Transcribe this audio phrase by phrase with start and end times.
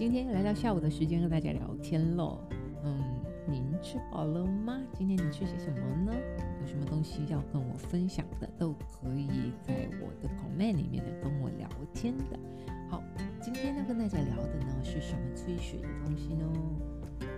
[0.00, 2.38] 今天来到下午的时间跟大家聊天喽。
[2.82, 3.04] 嗯，
[3.46, 4.80] 您吃饱了吗？
[4.94, 6.14] 今天你吃些什么呢？
[6.62, 12.40] 有什么东西要跟我分享的，都可以在我的 comment 里面呢跟我聊天的。
[12.88, 13.02] 好，
[13.42, 16.46] 今天要跟大家聊的呢是什么催血的东西呢？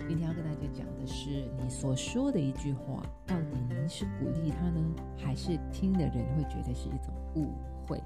[0.06, 4.80] 今天要跟大家讲的是，你所说的一句话，到底您是鼓励他呢，
[5.18, 7.48] 还是听的人会觉得是一种误
[7.88, 8.00] 会？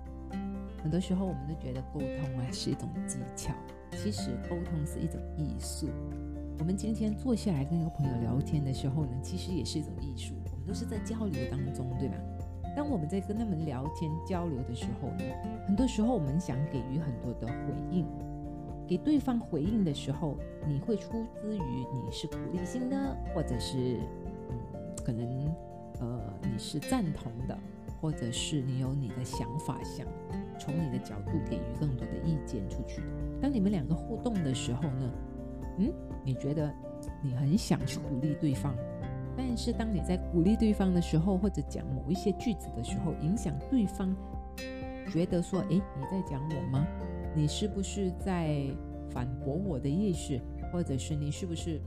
[0.83, 3.53] 很多时候我们都觉得沟通啊是一种技巧，
[3.93, 5.89] 其实沟通是一种艺术。
[6.59, 10.35] 我们今天坐下来跟一个朋友聊天的时候呢，其实也是一种艺术。
[10.53, 12.17] 我们都是在交流当中，对吧？
[12.75, 15.25] 当我们在跟他们聊天交流的时候呢，
[15.67, 17.55] 很多时候我们想给予很多的回
[17.91, 18.07] 应。
[18.87, 23.99] 给对方回应的时候，你会出自于你是鼓励性的，或者是
[24.49, 24.57] 嗯，
[25.05, 25.55] 可能
[26.01, 27.59] 呃你是赞同的，
[28.01, 30.07] 或者是你有你的想法，想
[30.59, 33.03] 从你的角度给予更多的意见出去。
[33.41, 35.13] 当你们两个互动的时候呢，
[35.79, 35.93] 嗯，
[36.25, 36.73] 你觉得
[37.23, 38.75] 你很想去鼓励对方，
[39.37, 44.15] 但是当你在鼓励对方的时候，或者讲某一些句子的时候，影响对方
[45.11, 46.87] 觉得说，诶，你在讲我吗？
[47.35, 48.67] 你是不是在
[49.11, 50.41] 反驳我的意思，
[50.73, 51.81] 或者是你是不是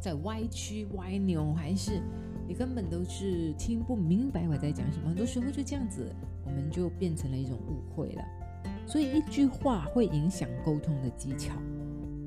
[0.00, 2.02] 在歪曲歪扭，还是
[2.46, 5.08] 你根本都是听不明白我在讲什么？
[5.08, 6.14] 很多时候就这样子，
[6.44, 8.22] 我们就变成了一种误会了。
[8.86, 11.54] 所以一句话会影响沟通的技巧。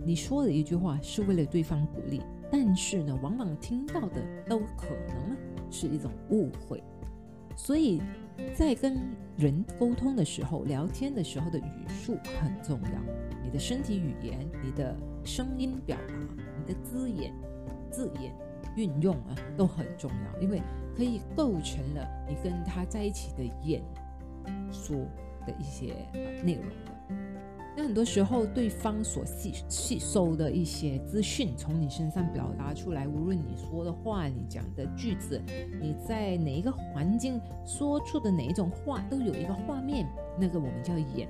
[0.06, 5.38] 你说的一句话是为了对方鼓励，但是呢，往往听到的都可能
[5.70, 6.84] 是一种误会。
[7.56, 8.02] 所以
[8.56, 9.00] 在跟
[9.36, 13.02] 人沟通的时候，聊天的时候的语速很重要。
[13.44, 16.14] 你的身体语言、你的声音表达、
[16.58, 17.34] 你的字眼、
[17.92, 18.34] 字眼
[18.76, 20.62] 运用啊，都很重要，因为
[20.96, 23.82] 可以构成了你跟他在一起的演
[24.72, 24.96] 说
[25.46, 25.94] 的一些
[26.44, 27.16] 内容的。
[27.76, 35.40] 那很多时候，对方所吸吸收的一些资讯，从你身上表达出来，无论你说的话、你讲的句子，
[35.80, 40.08] 你在哪一个环境说出的哪一种话，都有一个画面，
[40.40, 41.30] 那个我们叫演。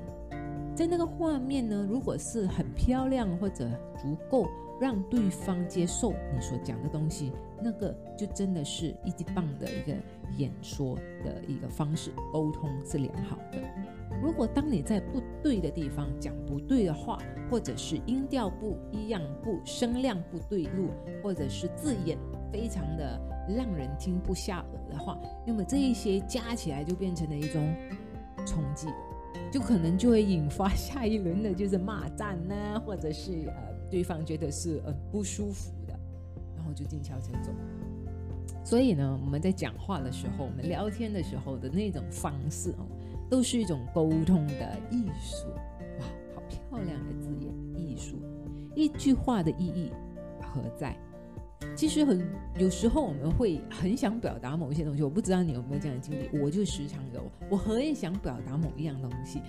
[0.73, 4.47] 在那个画面呢，如果是很漂亮或者足够
[4.79, 9.95] 让对方接受你所讲的东西，那个就真的是一级棒的一个
[10.37, 13.59] 演说的一个方式，沟通是良好的。
[14.21, 17.19] 如果当你在不对的地方讲不对的话，
[17.51, 20.89] 或者是音调不一样、不声量不对路，
[21.23, 22.17] 或者是字眼
[22.51, 27.75] 非常的让人听不下耳的话，那么这一些加起来就变成了一种
[28.43, 28.87] 冲击，
[29.51, 35.99] 就可能就会引发下一轮的就是骂战呢，或者是呃对方觉得是呃不舒服的，
[36.55, 37.51] 然后就静悄悄走。
[38.63, 42.85] 所以呢，我们在讲话的时候，我们聊天的时候的那种方式哦。
[43.29, 45.49] 都是一种沟通的艺术，
[45.99, 48.15] 哇，好漂亮的字眼，艺术。
[48.73, 49.91] 一句话的意义
[50.41, 50.95] 何在？
[51.75, 52.25] 其实很
[52.57, 59.41] 有时候我们会很想表达某一些东西，我不知道你有没有这样的经历，我就时常有，我很想表达某一样东西，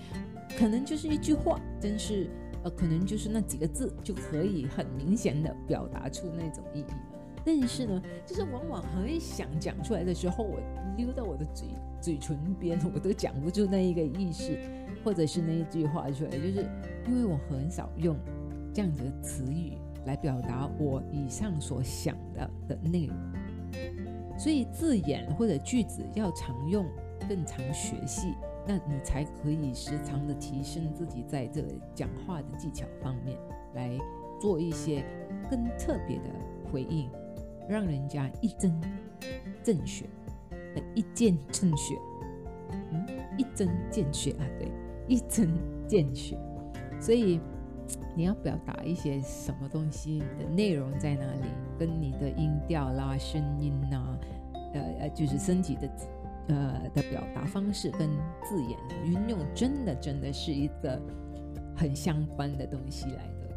[0.57, 2.29] 可能就是一句话，真是
[2.63, 6.97] 呃，可能就是那几个字就可以很明显的表达出那种意义了。
[7.45, 10.59] 但是呢，就是往往很想讲出来的时候，我
[10.97, 11.67] 溜到我的嘴
[12.01, 14.51] 嘴唇边，我都讲不出那一个意思，
[15.03, 16.69] 或者是那一句话出来，就是
[17.07, 18.15] 因为我很少用
[18.73, 19.73] 这样子的词语
[20.09, 23.15] 来表达我以上所想的的内容，
[24.39, 26.83] 所以字眼或者句子要常用，
[27.27, 28.33] 更常学习，
[28.67, 33.37] 那你才可以时常的提升自己在这讲话的技巧方面，
[33.75, 33.95] 来
[34.41, 35.05] 做一些
[35.47, 36.23] 更特别的
[36.71, 37.07] 回应。
[37.67, 38.73] 让人家一针
[39.61, 40.05] 见血，
[40.95, 41.95] 一见见血，
[42.71, 43.05] 嗯，
[43.37, 44.71] 一针见血啊，对，
[45.07, 45.53] 一针
[45.87, 46.35] 见血。
[46.99, 47.39] 所以
[48.15, 54.17] 你要表达一些什么东西你的内容在哪里，跟你的音调啦、声音呐，
[54.73, 55.89] 呃呃，就是身体的
[56.47, 58.09] 呃的表达方式跟
[58.43, 61.01] 字眼运用，真的真的是一个
[61.75, 63.55] 很相关的东西来的。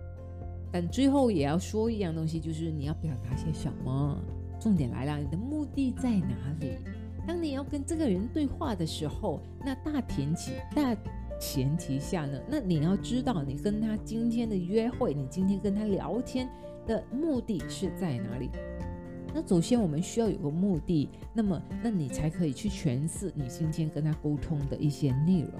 [0.70, 4.18] 但最后也要说一样东西，就是你要表达些什么。
[4.60, 6.78] 重点来了，你的目的在哪里？
[7.26, 10.94] 当你要跟这个人对话的时候，那大前提大
[11.42, 16.48] 前提下呢，那你要知道你跟他今天的约会，你今天跟他聊天
[16.86, 18.48] 的目的是在哪里？
[19.34, 25.52] 那首先我们需要有个目的，那么那你才可以去诠释你今天跟他沟通的一些内容，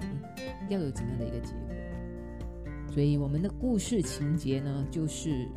[0.69, 1.75] 要有怎样的一个结果？
[2.93, 5.49] 所以我们的故事情节呢，就是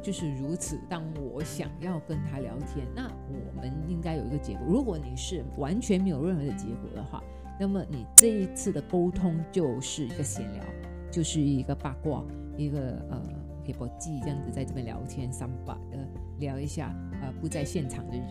[0.00, 0.78] 就是如此。
[0.88, 4.64] 当我想要跟他聊天，那我们应该有一个结果。
[4.68, 7.20] 如果你是完全没有任何的结果的话，
[7.58, 10.64] 那么你这一次的沟通就是一个闲聊，
[11.10, 12.24] 就是一个八卦，
[12.56, 12.80] 一个
[13.10, 13.22] 呃
[13.64, 15.98] 可以不记这样子在这边聊天，三八的
[16.38, 18.26] 聊一下，呃，不在现场的人，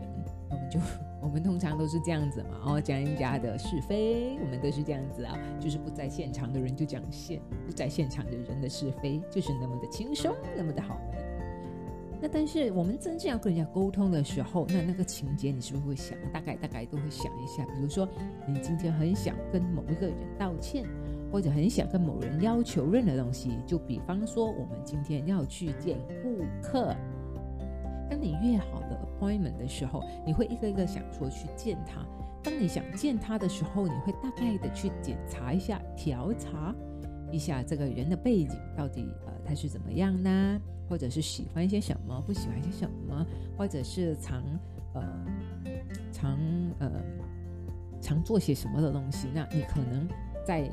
[0.50, 0.80] 我们就
[1.24, 11.00] 我们通常都是这样子嘛，然后讲人家的是非，我们都是这样子啊，就是不在现场的人就讲现不在现场的人的是非，就是那么的轻松，那么的好。
[12.24, 18.08] 那但是我们真正要跟人家沟通的时候，那那个情节你是不是会想，大概大概都会想一下，比如说
[18.48, 20.86] 你今天很想跟某一个人道歉。
[21.34, 26.96] 或者很想跟某人要求任何东西，就比方说我们今天要去见顾客。
[28.08, 32.06] 当你约好了 appointment 的时候，你会一个一个想说去见他。
[32.44, 36.72] 当你想见他的时候，你会大概的去检查一下、调查
[37.32, 40.62] 一下这个人的背景，到底呃他是怎么样呢？
[40.94, 43.26] 或者是喜欢一些什么，不喜欢一些什么，
[43.58, 44.44] 或者是常
[44.94, 45.26] 呃
[46.12, 46.38] 常
[46.78, 46.92] 呃
[48.00, 49.28] 常做些什么的东西？
[49.34, 50.08] 那你可能。
[50.46, 50.70] 在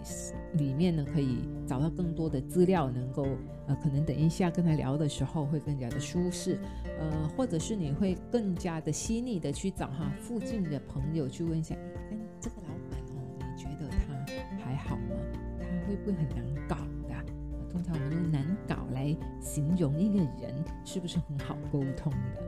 [0.55, 3.25] 里面呢，可以找到更多的资料，能够
[3.69, 6.58] 呃，可能等一下跟他聊的时候会更加的舒适，
[6.99, 11.76] 呃，或者是你会更加的细腻的去找哈附近的朋友去问一下，
[12.11, 15.14] 哎这个老板哦，你觉得他还好吗？
[15.61, 16.76] 他会不会很难搞？
[17.70, 22.43] 通常我们用难搞来形容一个人，是不是很好沟通的？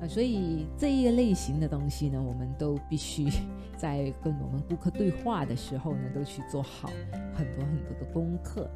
[0.00, 3.28] 啊，所以这一类型的东西呢，我们都必须
[3.76, 6.88] 在跟我们顾客对话的时候呢，都去做好
[7.34, 8.70] 很多很多的功课。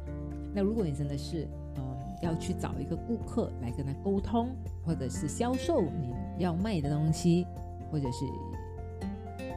[0.53, 1.47] 那如果你真的是
[1.77, 1.83] 嗯
[2.21, 4.49] 要去找一个顾客来跟他沟通，
[4.85, 7.47] 或者是销售你要卖的东西，
[7.89, 8.25] 或者是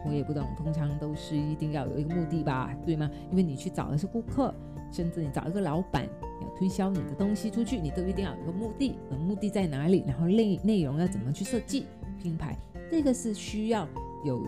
[0.07, 3.11] 我也不懂，通常都是一定要有一个目的吧，对吗？
[3.31, 4.55] 因为你去找的是顾客，
[4.91, 6.05] 甚至你找一个老板
[6.41, 6.47] 要。
[6.57, 10.03] 推销你的东西出去，你都一定要有个目的，目的在哪里？
[10.07, 11.85] 然后内内容要怎么去设计
[12.19, 12.57] 品牌？
[12.91, 13.87] 这个是需要
[14.25, 14.43] 有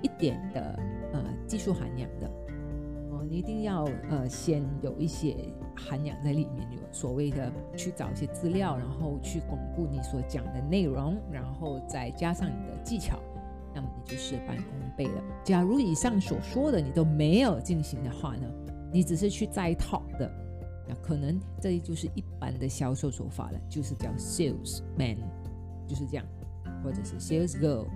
[0.00, 0.80] 一点的
[1.12, 2.26] 呃技术涵养的
[3.10, 3.22] 哦。
[3.28, 5.36] 你一定要呃先有一些
[5.76, 13.18] 涵养在里面，有所谓的去找一些资料，然后去巩固你所讲的内容，然后再加上你的技巧，
[13.74, 14.64] 那么你就事半功
[14.96, 15.22] 倍了。
[15.44, 18.48] 假如以上所说的你都没有进行的话呢，
[18.94, 20.30] 你只是去摘套的。
[20.86, 25.16] 那可能这就是一般的销售手法了，就是叫 sales man，
[25.88, 26.24] 就是这样，
[26.82, 27.86] 或者是 sales girl，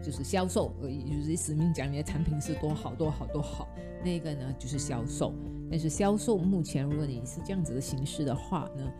[0.00, 3.68] 就是销售而已，就是使命讲你的产品是多好多好多好，
[4.02, 5.34] 那个呢就是销售。
[5.68, 8.92] 但是销售目前如果你是这样子的形式的话呢，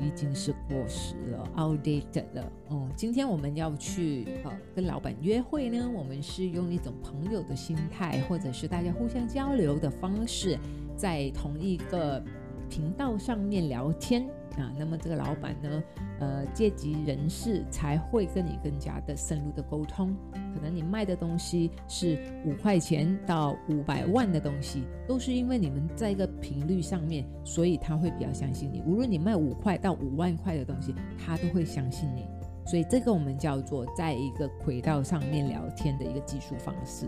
[0.00, 2.52] 已经是过时了，outdated 了。
[2.68, 10.58] 哦，今天我们要去呃跟老板约会呢，我们是用一种朋友的心态，或者是大家互相交流的方式。
[10.94, 12.22] 在同一个
[12.72, 14.26] 频道上面聊天
[14.56, 15.82] 啊，那么这个老板呢，
[16.20, 20.16] 呃，阶级人士才会跟你更加的深入的沟通。
[20.54, 28.82] 可能你卖的东西是五块钱到五百万的东西，都是因为你们在一个频率上面，所以他会比较相信你。
[28.86, 32.26] 无论你卖五块到五万块的东西，他都会相信你。
[32.64, 37.06] 所以这个我们叫做在一个轨道上面聊天的一个技术方式。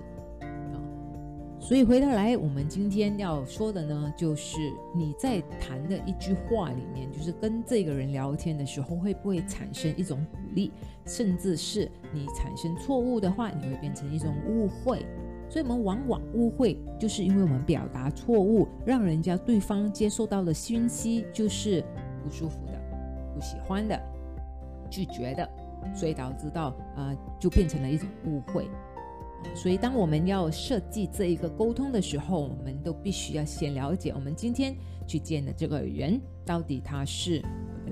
[1.64, 4.58] 所以回头来，我们今天要说的呢，就是
[4.94, 10.70] 你在谈的一句话里面，就是跟这个人聊天的时候，会不会产生一种鼓励，
[11.06, 15.06] 甚至是你产生错误的话，你会变成一种误会。
[15.48, 21.82] 所以，我们往往误会，就是因为我们表达错误，让人家对方接受到的讯息就是
[22.22, 22.78] 不舒服的、
[23.34, 23.98] 不喜欢的、
[24.90, 25.48] 拒绝的，
[25.94, 28.68] 所以导致到呃，就变成了一种误会。
[29.54, 34.74] 所以，当我们要设计这一个沟通的时候，我们都必须要先了解我们今天
[35.06, 37.42] 去见的这个人，到底他是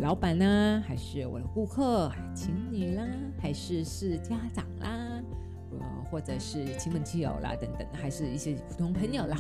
[0.01, 3.07] 老板呢，还是我的顾客、情侣啦，
[3.39, 5.23] 还是是家长啦，
[5.71, 5.79] 呃，
[6.11, 9.37] 或者是亲朋戚友啦等等，还是一些普通朋友啦。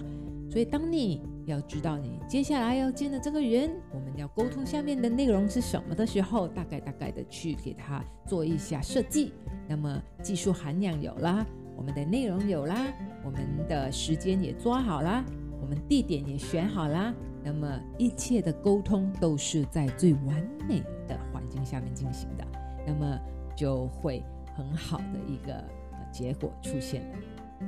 [0.51, 9.33] 所以，当你要知道你接下来要见的这个人，我们要沟通下面的内容是什么的时候，大概大概的去给他做一下设计。
[9.67, 11.47] 那么，技术涵养有啦。
[11.77, 12.93] 我们的内容有啦，
[13.25, 15.25] 我们的时间也抓好啦，
[15.61, 17.15] 我们地点也选好啦，
[17.45, 22.45] 那么一切的沟通都是在最完美的环境下面进行的，
[22.87, 23.19] 那么
[23.57, 24.23] 就会
[24.55, 25.65] 很好的一个
[26.11, 27.19] 结果出现了。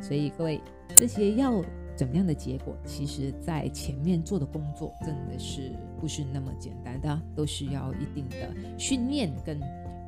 [0.01, 0.61] 所以各位，
[0.97, 1.63] 这些要
[1.95, 9.61] 怎么样的结果，其实在前面做的工作真的是不是那么简单的，都是要一定的训练跟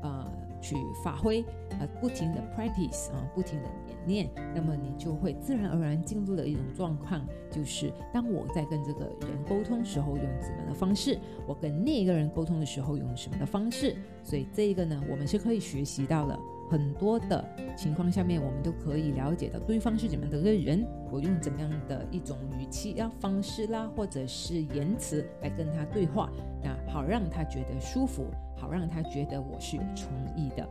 [0.03, 0.29] 呃
[0.67, 1.45] 去发挥，
[1.79, 3.69] 呃不停的 practice 啊，不停的。
[4.07, 16.39] 念，那么你就会自然而然进入了一种状况，就是当我在跟这个人沟通时候用怎么样的方式，我跟另一个人沟通的时候用什么的方式，所以这一个呢，我们是可以学习到了
[16.71, 17.45] 很多的
[17.77, 26.31] 情况下面，我们都可以了解到对方是怎么样的一个人，我用怎么样的一种语气、要方式啦，或者是言辞来跟他对话，
[26.63, 30.69] 那好让他觉得舒服，好让他觉得我是有诚意的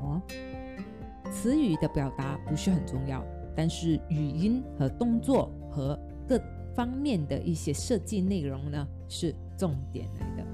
[0.00, 0.20] 哦。
[1.30, 6.40] 词语的表达不是很重要，但是语音和动作和各
[6.74, 10.44] 方面的一些设计内容呢是重点来的。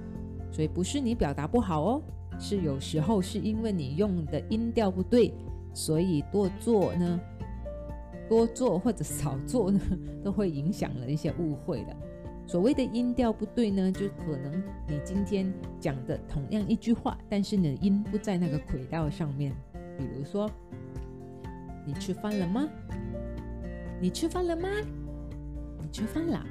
[0.51, 2.03] 所以不是你表达不好哦，
[2.39, 5.33] 是有时候是因为你用的音调不对，
[5.73, 7.21] 所以多做呢，
[8.29, 9.81] 多做或者少做呢，
[10.23, 11.97] 都会影响了一些误会的。
[12.47, 19.53] 所谓的音调不对呢，就可能你今天讲的同样一句话，但是你的音不在那个轨道上面。
[19.97, 20.51] 比如说，
[21.87, 22.69] 你吃饭了吗？
[24.01, 24.69] 你吃饭了吗？
[25.81, 26.45] 你吃饭了。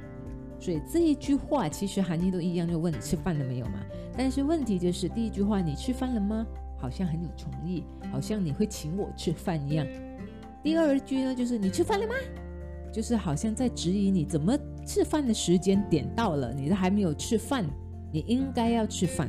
[0.58, 3.80] 所以这一句话其实含义都一样，就问你吃饭了没有嘛。
[4.16, 6.46] 但是问题就是第一句话你吃饭了吗？
[6.78, 9.86] 好像很有诚意，好像你会请我吃饭一样。
[10.62, 12.14] 第二句呢，就是你吃饭了吗？
[12.92, 17.64] 就是好像在质疑你怎么吃饭的时间点到了，你都还没有吃饭，
[18.12, 19.28] 你应该要吃饭。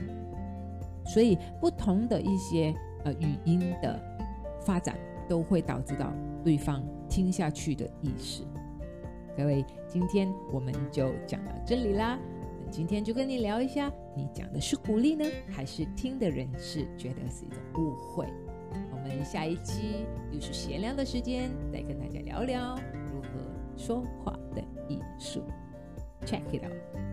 [1.05, 2.75] 所以不同的一些。
[3.05, 4.01] 呃，语音的
[4.61, 4.97] 发展
[5.29, 6.11] 都会导致到
[6.43, 8.41] 对方听下去的意识。
[9.37, 12.17] 各位，今天我们就讲到这里啦。
[12.71, 18.25] 今天就跟你聊一下，你讲的是鼓励呢，还是听的人是觉得是一种误会？
[18.91, 22.75] 我们下一期又是闲聊的时间，再跟大家聊聊
[23.13, 23.27] 如何
[23.77, 24.63] 说话的
[25.17, 25.43] 艺术。
[26.25, 27.04] Check it out。